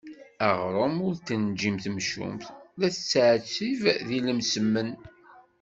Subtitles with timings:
[0.47, 2.43] Aɣrum ur t-tenǧim temcumt,
[2.79, 4.89] la tettɛettib deg lemsemmen.